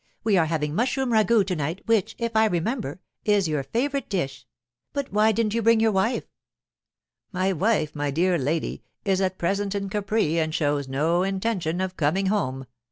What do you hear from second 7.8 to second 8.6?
my dear